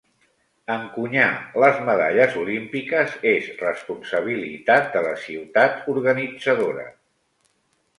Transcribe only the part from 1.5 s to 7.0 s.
les medalles olímpiques és responsabilitat de la ciutat organitzadora.